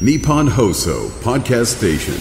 [0.00, 2.14] Nippon Hoso Podcast Station.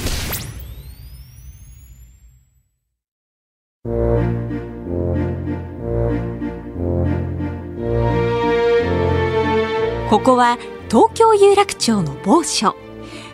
[10.07, 12.75] ここは東京有楽町の某所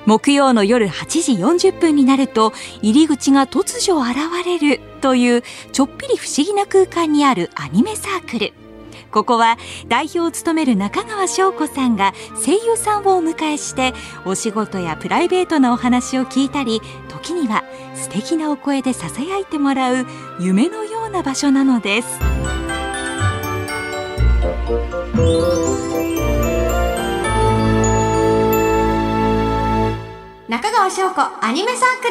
[0.06, 5.44] 木曜の夜8時40分になると入り口が突如現れるという
[5.74, 8.54] ちょっぴり不思議な空間にあるアニメサークル
[9.12, 9.58] ここは
[9.88, 12.14] 代表を務める中川翔子さんが
[12.46, 13.94] 声優さんをお迎えして
[14.26, 17.64] お仕事やプライベートなお話を聞いたり時には
[17.96, 20.06] 素敵なお声でささやいてもらう
[20.40, 22.08] 夢のような場所なのです。
[30.48, 32.10] 中川翔子アニメサーク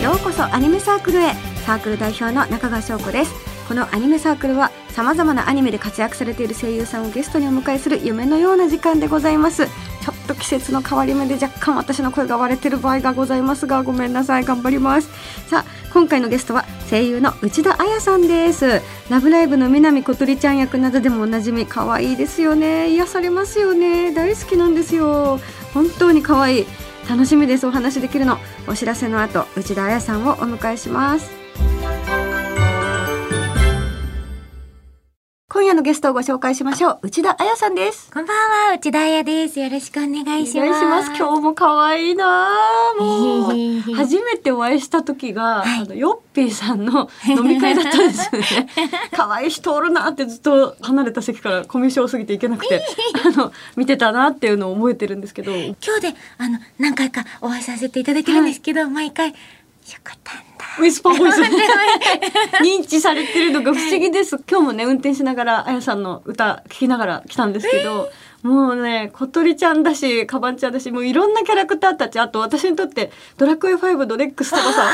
[0.00, 0.04] ル。
[0.04, 1.55] ようこそアニメサークルへ。
[1.66, 3.34] サークル代表の中川翔子です。
[3.66, 9.66] このアニメサークルはさまざまなアニメで活躍されている声優さんをゲストにお迎えする夢のような時間でございます。
[9.66, 14.44] ちょっと季節の変わり目で若干私の声が割れてる場合がございますがごめんなさい。
[14.44, 15.08] 頑張ります。
[15.48, 18.80] さあ今回のゲストは声優の内田彩さんです。
[19.10, 21.66] ラブライブの南小鳥ちゃん役などでもおなじみ。
[21.66, 22.90] 可愛いですよね。
[22.90, 24.14] 癒されますよね。
[24.14, 25.40] 大好きなんですよ。
[25.74, 26.66] 本当に可愛い。
[27.10, 27.66] 楽しみです。
[27.66, 28.38] お話できるの。
[28.68, 31.45] お知らせの後内田彩さんをお迎えします。
[35.76, 36.98] のゲストをご紹介しましょう。
[37.02, 38.10] 内田彩さんです。
[38.10, 39.60] こんばんは、内田彩です。
[39.60, 40.68] よろしくお願いします。
[40.68, 41.22] お願いします。
[41.22, 48.68] 今日も可愛いなあ もう初めてお会いした時が、あのヨッピーさんの 飲み会だったんですよね。
[49.12, 52.82] 可愛い人おるなってずっと離れた席からコミュ障すぎていけなくて
[53.22, 55.52] あの見てたなっていうのを覚えてるんですけど。
[55.54, 59.36] 今日で、あの、何回かお会いさせていただいてるんですけど、毎回、しょこたんだ。
[60.78, 61.40] ウィスパーボイス
[62.60, 64.36] 認知されてるのが不思議です。
[64.48, 68.10] 今日もね運転しながらあやさんの歌聴きながら来たんですけど、
[68.42, 74.90] もうね小鳥ちゃんだしカバンちゃんだしもういろんなキャラクターたちあと私にとってドラクエ5のレックスとかさ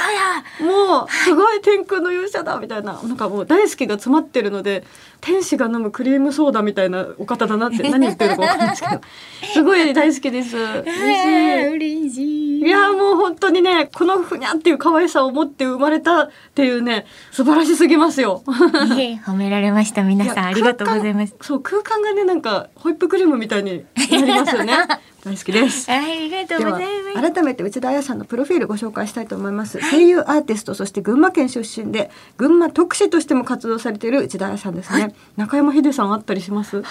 [0.61, 4.85] もうすごい天空の勇者だみたいななんかもう大好きが詰まってるので
[5.23, 9.01] 天使が飲むクリームソーダみたいなお方だなって 何言ってるのか分かんないですけど
[9.55, 10.57] すごい大好きです。
[10.57, 12.67] 嬉しいい。
[12.67, 18.43] いやもう本当にねこのふにゃっていう可愛さを持って生まれたっていうね素晴らしすぎますよ。
[18.47, 20.03] 褒められました。
[20.03, 21.35] 皆さんありがとうございます。
[21.41, 24.75] そう空間がねなんかホイップクリームみたいになりますよね。
[25.25, 25.89] 大好きです。
[25.91, 27.33] ありがとうございます。
[27.33, 36.83] 改めて内田彩さんのプロフィールご紹介したいと思います声優アーティストそして群馬県出身で群馬特使としても活動されている内田彩さんですね、中山秀さんあったりします？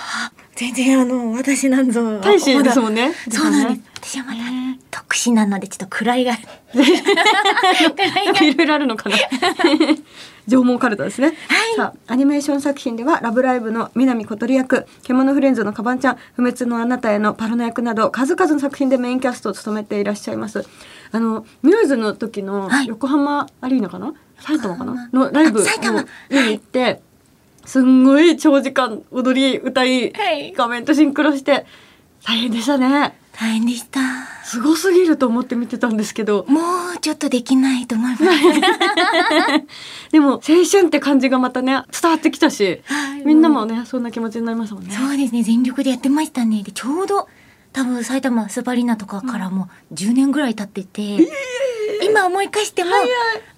[0.56, 2.20] 全然あの、私なんぞ。
[2.20, 3.90] 大使ですもんねそうなんです。
[3.96, 4.40] 私はまだ
[4.92, 6.34] 特殊なので、ちょっと位が。
[8.42, 9.16] いろいろあるのかな。
[10.48, 11.34] 縄文カルタですね。
[11.76, 20.66] さあ、アニメーション作品では、ラブライブの南小鳥役、獣フレンズのカバンちゃん、不滅のあなたへのパロナ役など、数々の作品でメインキャストを務めていらっしゃいます。
[21.12, 22.88] あの、ミューズの時のはい。
[22.88, 25.10] 横浜アリーナかな、埼玉かな？
[25.14, 25.68] のライブに
[26.30, 27.02] 行って、
[27.64, 30.54] すんごい長時間踊り、歌い、はい。
[30.54, 31.66] 画面とシンクロして、
[32.26, 33.18] 大変でしたね。
[33.34, 34.00] 大変でした。
[34.44, 36.60] すごすぎると思って見てたんですけど、も
[36.96, 38.24] うちょっとできないと思います。
[40.12, 44.94] でも青春って感じがまたね伝わってきたし、はいみんなもねそんな気持ちになりましたもんね。
[44.94, 47.28] そうですね全力でやってましたねでちょうど
[47.74, 51.28] 多分埼玉スパリーナとかからも10年ぐらい経ってて、
[52.04, 52.96] 今思い返しても、あ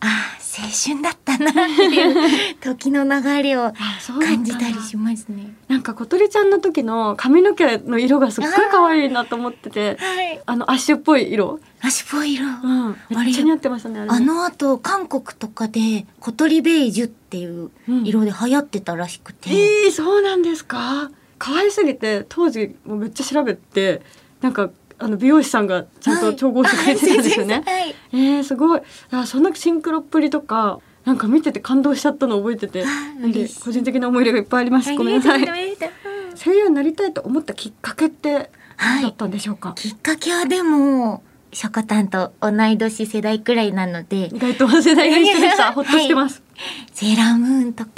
[0.01, 3.73] あ青春だったなっていう時の流れを
[4.21, 5.55] 感じたりしますね。
[5.67, 10.41] なんか小鳥ちゃんの時の髪の毛の色がすっごい可愛いなと思っててはい。
[10.45, 12.45] あのアッシュっぽい色、足っぽい色。
[12.45, 17.71] うん、めっちゃ似合ってましたねあの後韓国とかで小鳥ベージュっていう
[18.03, 21.09] 色で流行ってたらしくて、えー、そうなんですか。
[21.39, 24.01] 可愛すぎて当時もうめっちゃ調べて
[24.41, 24.69] なんか
[25.03, 27.61] あの美容師さんがちゃんと調合してくれてたんですよね。
[27.65, 27.95] はい。
[28.13, 28.81] えー、すごい。
[29.11, 32.85] あそんなシンクロっぷりとかなんか見てて感動しちゃったのを覚えてて
[33.27, 34.93] で個人的な思い入れがいっぱいあります。
[34.95, 35.45] ごめんなさい。
[36.41, 41.21] 声優になりたいと思ったきっかけって何だったんでしょうか、きっかけはでも
[41.51, 44.29] ショコタンと同い年世代くらいなので。
[44.33, 46.41] 意外と世代が一緒でしたほっとしてます、
[46.93, 47.91] セーラームーンとか。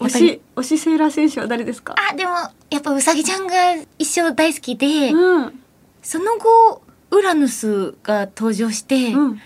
[0.00, 1.94] う推し推しセーラー選手は誰ですか？
[2.10, 2.32] あでも
[2.70, 3.54] やっぱうさぎちゃんが
[3.98, 5.60] 一生大好きで、うん
[6.06, 9.40] その後ウラヌスが登場して、うん。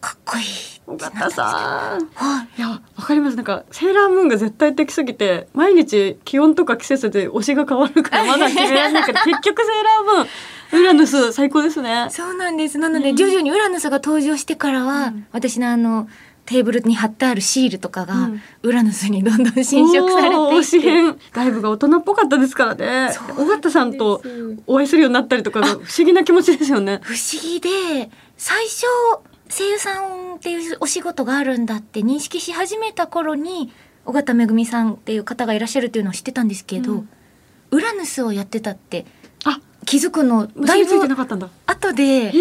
[0.00, 0.44] かっこいい
[0.88, 2.08] 尾形さん。
[2.16, 2.58] はい。
[2.58, 3.36] いやわかります。
[3.36, 12.08] なんかセーラームーンが絶対的すぎて毎日気温とか季節で推しが変わるから まだ決められなくて結局セーラームーンウラヌス最高ですね。
[12.10, 12.78] そうなんです。
[12.78, 15.26] なので、徐々にウラヌスが登場してからは、うん。
[15.30, 16.08] 私のあの
[16.44, 24.22] テーブルに貼ってあるシールとかが、うんウラヌスにどんどん侵食されていってし編ライブが大人っぽかったですからね尾形さんと
[24.66, 27.68] お会いするようになったりとかが不思議な気持ちですよね不思議で
[28.36, 28.86] 最初
[29.48, 33.72] 声優さんっていうお仕事があるんだって認識し始めた頃に
[34.04, 37.08] 尾形めぐみさんっていう方がいらっしゃるっていうのを知ってたんですけど、うん
[37.72, 39.06] ウラヌスをやってたって
[39.46, 42.32] あ気づくのだい結びついてなぶかったんだ後でえー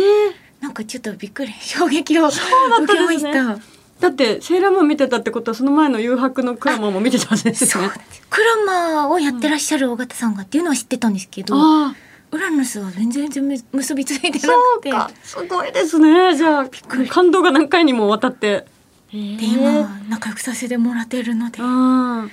[0.60, 3.81] なんかちょっとびっくり衝撃を受けました。
[4.02, 7.92] だってセーラームーン見てたってことはその前の誘白のクラマーも見てたはずですよね。
[8.32, 11.96] クラマーをやってらっしゃる尾形さんがっていうのは知ってたんですけど、あ
[12.32, 14.90] ウラヌスは全然全然結びついてなあくて。
[14.90, 15.12] そうか。
[15.24, 16.36] すごいですね。
[16.36, 16.70] じゃあ
[17.10, 18.66] 感動が何回にもわたって。
[19.12, 21.60] で今仲良くさせてもらってるので。
[21.62, 22.28] あ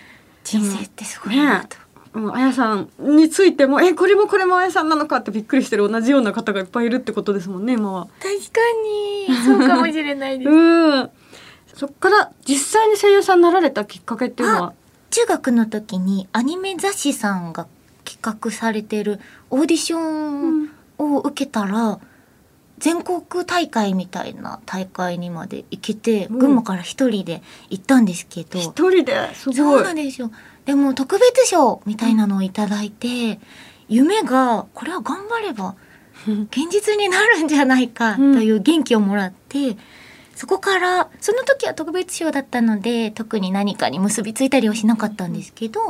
[0.44, 1.76] 人生ってすごいなと。
[2.14, 8.06] あもうあやさんについてもえこれもこれもあやさんなのかってびっくりしてる同じような方がいっぱいいるってことですもんね今は。
[8.20, 8.60] 確か
[9.28, 9.36] に。
[9.44, 10.48] そうかもしれないです。
[10.48, 11.10] うん
[11.78, 14.72] そっから実際に声優さんになられたきっかけっていうのは？
[15.10, 17.69] 中学の時にアニメ雑誌さんが
[18.04, 22.00] 企画されてるオーディションを受けたら、
[22.78, 26.38] 全国大会みたいな大会にまで行けて、うん。
[26.40, 29.32] 群馬から一人で行ったんですけど、一人で？
[29.34, 29.80] すそごい。
[29.80, 30.32] うなんですよ。
[30.64, 33.38] でも特別賞みたいなのをいただいて、
[33.88, 35.76] 夢がこれは頑張れば
[36.26, 39.76] 現実になるんじゃないかという元気をもらって、
[40.38, 45.81] そこからその時は特別賞だったので特に何かに結びついたりはしなかったんですけど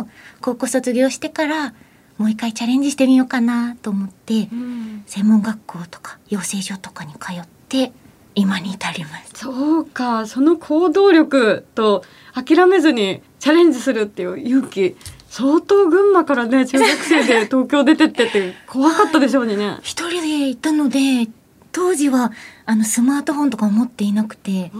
[0.40, 1.74] 高校卒業してから
[2.16, 7.92] もう一回チャレンジしてみようかなと思ってうん専門学校とか養成所とかに通って
[8.34, 9.32] 今に至ります。
[9.34, 12.02] そうかその行動力と
[12.32, 14.96] 諦めずにチャレンジするっていう勇気
[15.28, 19.76] 相当群馬からね中学生で東京出てってって怖かったでしょうにね。
[19.84, 21.28] 一人で行ったので
[21.72, 22.32] 当時は
[22.66, 24.70] あのスマートフォンとかを持っていなくて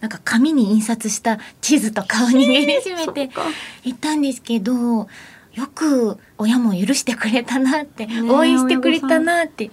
[0.00, 3.42] なんか紙に印刷した地図とかを握りしめてそっか
[3.84, 4.72] 行ったんですけど
[5.54, 9.70] よく親も許してくれたなって、ねえ応援してくれたなって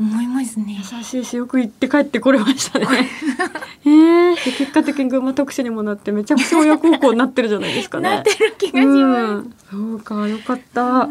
[0.00, 0.78] 思いますね。
[0.78, 2.86] 優しいしよく行って帰ってこれましたね。
[3.84, 8.08] えー、で結果的に群馬特使にもなってめちゃくちゃ親孝行になってるじゃないですかね。
[8.10, 9.76] なってる気がします。
[9.76, 11.08] うん、そうかよかった、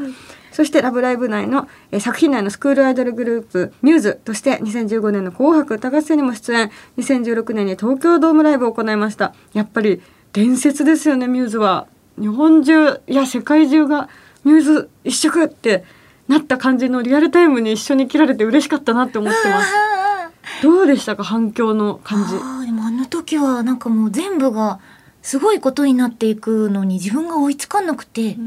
[0.52, 6.72] そして「ラブライブ!」内の、えー作品内のスクールアイドルグループミューズとして2015年の「紅白歌合戦」にも出演。
[6.98, 9.34] 2016年に東京ドームライブを行いました。
[9.54, 10.02] やっぱり
[10.34, 11.88] 伝説ですよねミューズは。
[12.20, 14.10] 日本中いや世界中が
[14.44, 15.84] ミューズ一色って
[16.28, 19.74] なった感じのリアルタイムに一緒に切られて嬉しかったなって思ってます。
[19.76, 20.30] あ
[20.62, 22.36] どうでしたか反響の感じ？
[22.36, 24.80] あでもあの時はなんかもう全部が
[25.22, 28.38] すごいことになっていくのに自分が追いつかなくて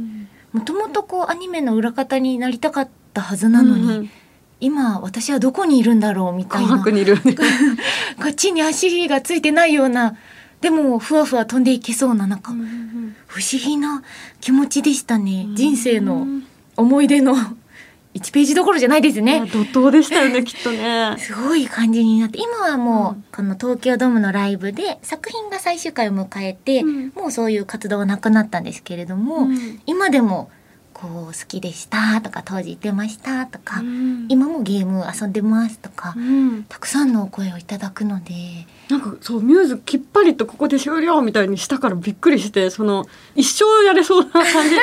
[0.52, 4.10] もともとこうアニメの裏方になりたかったはずなのに、うんうん。
[4.60, 6.76] 今私はどこにいるんだろうみたいな。
[6.90, 7.34] にいるね。
[8.22, 10.16] こっちに足がついてないような
[10.60, 12.52] でもふわふわ飛んでいけそうななんか
[13.26, 14.02] 不思議な
[14.40, 16.26] 気持ちでしたね、人生の
[16.76, 17.34] 思い出の
[18.14, 19.40] 1ページどころじゃないですね。
[19.40, 21.16] 怒涛でしたよね きっとね。
[21.18, 23.24] すごい感じになって今はもう、うん。
[23.32, 27.12] この東京ドームのライブで作品が最終回を迎えて、うん。
[27.14, 29.80] もうそういう活動はなくなったんですけれども、うん。
[29.86, 30.50] 今でも
[31.02, 34.26] こう好きでしたとか当時言ってましたとか、うん。
[34.28, 36.62] 今もゲーム遊んでますとか、うん。
[36.68, 38.32] たくさんのお声をいただくので
[38.88, 44.76] なんかそうミューズきっぱりとここで終了みたいにしたからびっくりしてその一生やれそうな感じ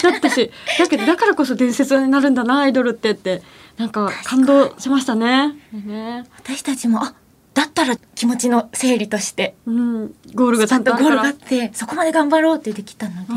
[0.00, 3.42] だったしだけどだからこそ伝説になるんだなアイドルってって
[3.76, 5.54] なんか感動しましたね。
[5.72, 6.24] ね。
[6.36, 7.14] 私たちもあ
[7.54, 11.28] だったら気持ちの整理としてうん、ゴールがちゃんとあゴールがあ。
[11.30, 13.32] ってそこまで頑張ろうってできたので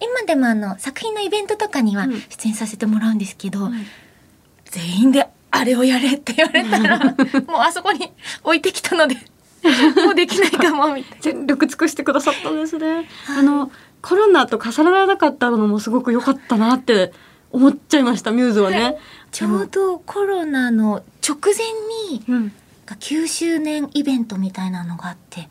[0.00, 2.20] 今でもあの作品のイベントとかにはうん。
[2.20, 3.86] 出演させてもらうんですけど、うん。
[4.64, 6.98] 全員であれをやれって言われたら
[7.46, 8.12] もうあそこに
[8.44, 9.16] 置いてきたので
[10.04, 13.08] もうできないかもみたい全力尽くしてくださったんですね。
[13.28, 13.70] あの
[14.02, 17.12] コロナと重ならなかったのもすごく良かったなって
[17.50, 18.96] 思っちゃいましたミューズはね。
[19.32, 21.54] ちょうどコロナの直前
[22.10, 22.52] にうん、
[22.86, 25.48] 9周年イベントみたいなのがあって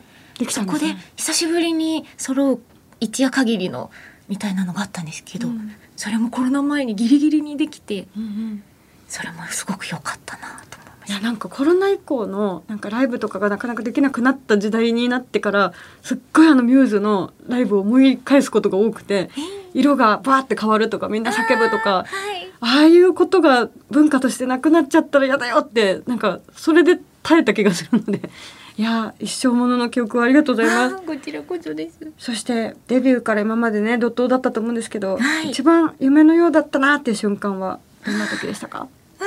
[0.48, 0.96] そこで。
[1.16, 2.60] 久しぶりに揃う
[3.00, 3.90] 一夜限りの
[4.28, 5.72] みたいなのがあったんですけど、うん。
[5.96, 8.62] それもコロナ前にギリギリにできてうんうん。
[9.08, 11.12] それもすごく良かったなと思いました。
[11.12, 19.30] いやなんかコロナ以降のなんかライブとかがなかなかできなくなった時代になってからすっごいあのミューズのライブを思い返すことが多くて
[19.72, 22.46] 色がバーって変わるとかみんな叫ぶとかはい。
[22.58, 28.30] ああいうことが文化としてなくなっちゃったら嫌だよってなんかそれで耐えた気がするので
[28.78, 31.02] いや一生ものの記憶をありがとうございます。
[31.06, 31.98] こちらこそです。
[32.18, 35.50] そしてデビューから今までね怒涛だったと思うんですけど、はい。
[35.50, 38.86] 一番夢のようだったなっていう瞬間はどんな時でしたか？
[39.18, 39.24] あ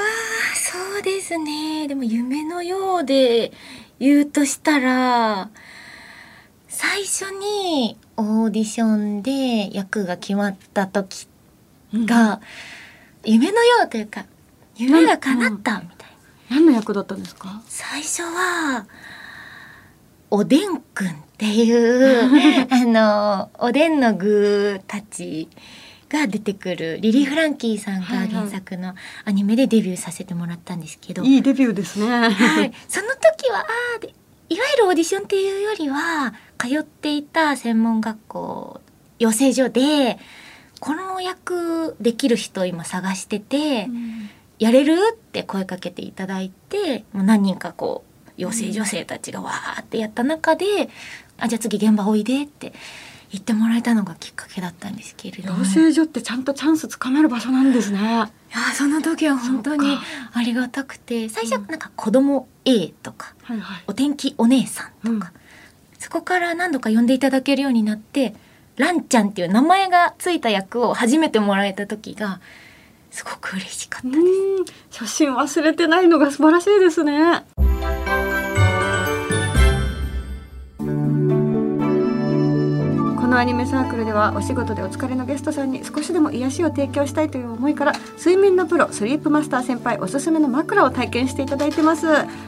[0.55, 1.87] そうですね。
[1.87, 3.51] でも夢のようで
[3.99, 5.49] 言うとしたら
[6.67, 11.27] 最初にオーディションで役が決まった時
[11.93, 12.39] が、
[13.25, 14.25] 夢のようというか
[14.75, 16.09] 夢が叶ったみたい
[16.51, 17.63] な、何の役だったんですか？
[17.65, 18.85] 最初は
[20.31, 25.47] おでんくんっていう あのおでんの具たち
[26.09, 28.95] が出てくるリリー・フランキーさんが原作の
[29.25, 32.07] アニメでデビューさせてもらったんですけど、いいデビューですね。
[32.07, 32.27] は
[32.63, 33.63] い、その時はあ
[34.49, 38.81] いわゆるオーディションっていうよりは通っていた専門学校
[39.19, 40.17] 養成所で
[40.79, 43.87] この役できる人今探してて、
[44.57, 44.97] やれる？
[45.13, 48.08] って声かけていただいてもう何人かこう
[48.39, 50.89] 養成女性たちがわーってやった中で
[51.37, 52.73] 「あじゃあ次現場おいで」って
[53.31, 57.99] 言ってもらえたのがきっかけだったんですけれども養成所ってちゃんとチャンスつかめる場所なんですね。
[57.99, 58.29] いや
[58.73, 59.97] その時は本当に
[60.33, 63.83] ありがたくて最初なんか子供 A とかはいはい。
[63.87, 65.31] お天気お姉さんとか、
[65.99, 68.33] そこから何度か呼んでいただけるようになって
[68.77, 72.39] ランちゃんっていう名前がついた役を初めてもらえた時が
[73.11, 74.19] すごく嬉しかったです。
[74.19, 77.43] うん、初心忘れてないのが素晴らしいですね。
[83.39, 92.05] アニメサークルではお仕事でお疲れのゲストさんに少しでも癒しを提供したいという思いから睡眠のプロスリープマスター先輩おすすめの枕を体験していただいてます。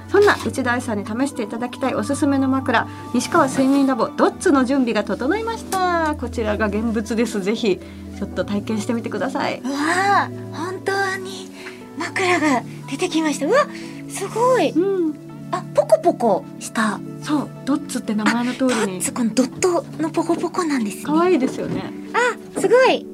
[0.09, 6.15] そんな内田愛さんに試していただきたいおすすめの枕西川睡眠ラボドッツの準備が整いました？
[6.19, 7.79] こちらが現物ですぜひ。
[8.17, 9.77] ちょっと体験してみてくださいうわ
[10.25, 11.49] あ本当に
[11.97, 13.47] 枕が出てきました。
[13.47, 13.65] うわ
[14.09, 14.71] すごい。
[14.71, 16.99] うんあポコポコした。
[17.21, 18.99] そうドッツって名前の通ドりに。
[18.99, 21.03] ッツこのドットのポコポコなんですね。
[21.05, 21.91] 可愛いですよね。
[22.13, 23.05] あすごい。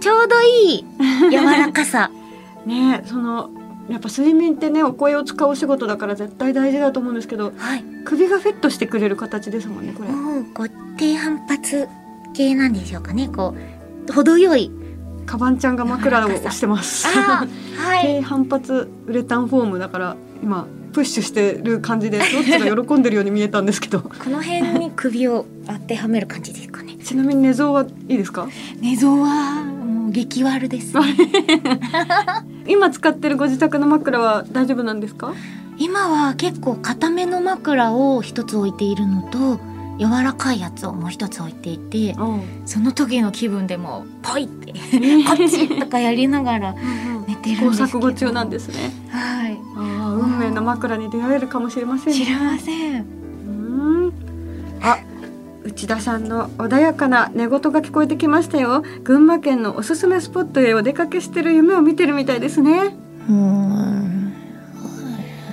[0.00, 0.84] ちょうどいい
[1.30, 2.10] 柔らかさ。
[2.64, 3.50] ねえその
[3.88, 7.84] やっぱ睡眠ってねお声を使うお仕事だから絶対大事だと思うんですけどはい。
[8.04, 10.10] 首がフィットしてくれる形ですもんねこれ。
[10.10, 11.88] もうこう低反発
[12.34, 13.28] 系なんでしょうかね。
[13.28, 13.54] こ
[14.08, 14.70] う程よい。
[15.26, 17.06] カバンちゃんが枕を押してます。
[17.08, 17.44] あ
[17.76, 18.02] はい。
[18.20, 20.66] 低反発ウレタンフォームだから今
[20.96, 24.00] プッシュしてる感じでどっちが喜んでるように見えたんですけど。
[24.24, 26.94] この辺に首を当てはめる感じですかね。
[27.04, 28.48] ちなみに寝相はいいですか？
[28.80, 31.02] 寝相はもう激悪です、ね、
[32.66, 35.34] 今使ってるご自宅の枕は大丈夫なんですか？
[35.76, 39.60] 今は結構硬めの枕を一つ置いているのと
[39.98, 42.16] 柔らかいやつをもう一つ置いていて
[42.64, 44.78] その時の気分でもポイってこ
[45.34, 46.74] っちとかやりながら
[47.50, 47.86] 寝てるん工ですけど。
[47.86, 48.92] 作後中なんですね。
[49.10, 49.58] はい。
[49.76, 52.18] ああ運命の枕に出会えるかもしれませんね。
[52.18, 53.06] 知りません。
[53.46, 54.12] うん。
[54.82, 54.98] あ
[55.64, 58.82] 内田さんの穏やかな寝言が聞こえてきましたよ。
[59.02, 62.96] 群馬県のおすすめスポットへお出かけしてる夢を見てるみたいですね。
[63.28, 64.32] うん。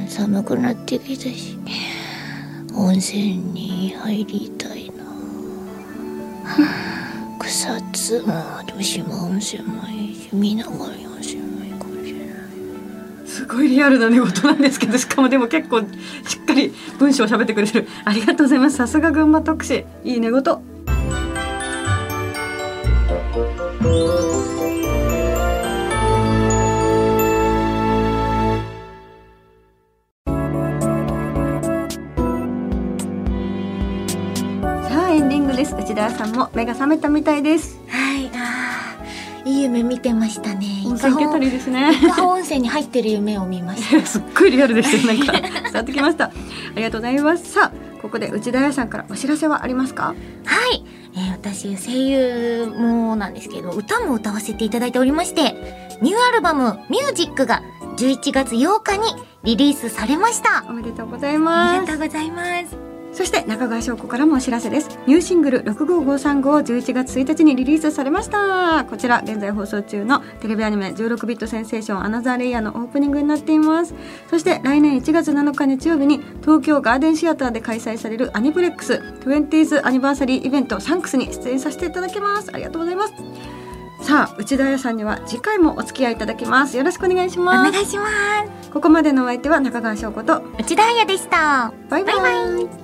[0.07, 1.57] 寒くなってきたし
[2.75, 5.03] 温泉に入りたいな。
[7.39, 8.33] 草津も
[8.67, 11.12] 豊島温泉もいいし皆川温泉
[13.43, 15.83] すごいリアルな寝言なんですけどしかもでも結構し
[16.41, 17.87] っかり文章を喋ってくれてる。
[18.05, 18.77] ありがとうございます。
[18.77, 19.83] さすが群馬特使。
[20.05, 20.59] いい寝言さ
[35.03, 35.75] あエンディングです。
[35.75, 37.82] 内田さんも目が覚めたみたいです。
[39.45, 40.83] いいい夢見てましたね。
[40.85, 41.91] 温泉行けたりですね。
[42.21, 44.03] 温泉に入ってる夢を見ました。
[44.07, 45.19] すっごいリアルでしたよ。
[45.19, 46.25] なんか伝わってきました。
[46.25, 46.31] あ
[46.75, 47.51] りがとうございます。
[47.51, 50.13] さあここで内田彩さんからお知らせはありますか？
[50.45, 50.83] はい、
[51.15, 55.41] えー私声優もなんですけど歌も歌わせていただいておりまして
[56.01, 57.61] ニューアルバム「ミュージックが
[57.97, 59.03] 11月8日に
[59.43, 60.63] リリースされました。
[60.69, 61.81] おめでとうございあます。
[61.81, 64.89] りがとうございますそして中川翔子からもお知らせです。
[65.05, 66.41] ニューシングル65535
[66.81, 68.85] 11月1日にリリースされました。
[68.89, 73.93] こちら現在放送中のテレビアニメ16ビットセンセーションアナザーレイヤーのオープニングになっています。
[74.29, 78.93] そして来年1月7日日曜日に東京ガーデンシアターで開催されるアニプレックス。
[79.25, 82.49] 20th アニバーサリーイベントサンクスに出演させていただきます。
[82.51, 83.13] ありがとうございます。
[84.01, 86.75] さあ内田彩さんには次回もお付き合いいただきます。
[86.75, 87.71] よろしくお願いしおます。
[87.71, 88.07] 願いしま
[88.63, 88.71] す。
[88.71, 91.71] ここまでのお相手は中川翔子と内田彩でした。
[91.89, 92.15] バイバイ。
[92.15, 92.82] バイバイ